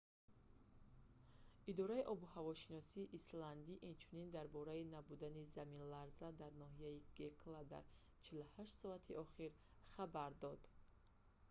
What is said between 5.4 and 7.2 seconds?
заминларзаҳо дар ноҳияи